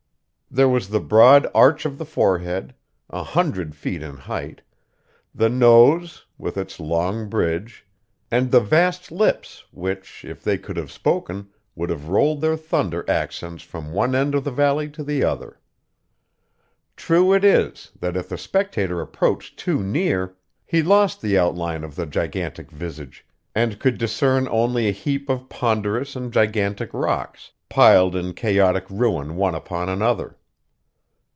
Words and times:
There 0.53 0.67
was 0.67 0.89
the 0.89 0.99
broad 0.99 1.47
arch 1.55 1.85
of 1.85 1.97
the 1.97 2.03
forehead, 2.03 2.75
a 3.09 3.23
hundred 3.23 3.73
feet 3.73 4.01
in 4.01 4.17
height; 4.17 4.61
the 5.33 5.47
nose, 5.47 6.25
with 6.37 6.57
its 6.57 6.77
long 6.77 7.29
bridge; 7.29 7.85
and 8.29 8.51
the 8.51 8.59
vast 8.59 9.13
lips, 9.13 9.63
which, 9.71 10.25
if 10.25 10.43
they 10.43 10.57
could 10.57 10.75
have 10.75 10.91
spoken, 10.91 11.47
would 11.73 11.89
have 11.89 12.09
rolled 12.09 12.41
their 12.41 12.57
thunder 12.57 13.09
accents 13.09 13.63
from 13.63 13.93
one 13.93 14.13
end 14.13 14.35
of 14.35 14.43
the 14.43 14.51
valley 14.51 14.89
to 14.89 15.05
the 15.05 15.23
other. 15.23 15.57
True 16.97 17.31
it 17.31 17.45
is, 17.45 17.93
that 18.01 18.17
if 18.17 18.27
the 18.27 18.37
spectator 18.37 18.99
approached 18.99 19.57
too 19.57 19.81
near, 19.81 20.35
he 20.65 20.83
lost 20.83 21.21
the 21.21 21.37
outline 21.39 21.85
of 21.85 21.95
the 21.95 22.05
gigantic 22.05 22.69
visage, 22.71 23.25
and 23.55 23.79
could 23.79 23.97
discern 23.97 24.49
only 24.51 24.89
a 24.89 24.91
heap 24.91 25.29
of 25.29 25.47
ponderous 25.47 26.13
and 26.13 26.33
gigantic 26.33 26.89
rocks, 26.93 27.51
piled 27.69 28.17
in 28.17 28.33
chaotic 28.33 28.83
ruin 28.89 29.37
one 29.37 29.55
upon 29.55 29.87
another. 29.87 30.35